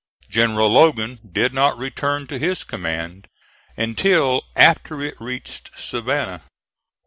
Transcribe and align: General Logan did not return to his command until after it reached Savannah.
General 0.31 0.67
Logan 0.67 1.19
did 1.31 1.53
not 1.53 1.77
return 1.77 2.25
to 2.25 2.39
his 2.39 2.63
command 2.63 3.27
until 3.77 4.41
after 4.55 4.99
it 5.03 5.13
reached 5.19 5.69
Savannah. 5.77 6.41